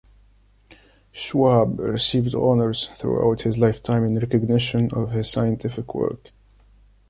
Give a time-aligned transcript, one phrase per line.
[1.11, 6.31] Schwab received honours throughout his lifetime in recognition of his scientific work.